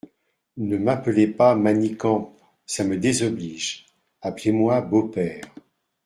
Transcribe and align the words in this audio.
Ne 0.57 0.77
m’appelez 0.77 1.27
pas 1.27 1.53
Manicamp… 1.53 2.35
ça 2.65 2.83
me 2.83 2.97
désoblige… 2.97 3.85
appelez-moi 4.23 4.81
beau-père… 4.81 5.45